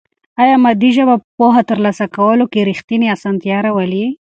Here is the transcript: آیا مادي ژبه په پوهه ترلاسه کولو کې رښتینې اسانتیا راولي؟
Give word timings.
آیا 0.41 0.55
مادي 0.63 0.89
ژبه 0.97 1.15
په 1.21 1.25
پوهه 1.37 1.61
ترلاسه 1.69 2.05
کولو 2.15 2.45
کې 2.51 2.67
رښتینې 2.69 3.07
اسانتیا 3.15 3.57
راولي؟ 3.65 4.05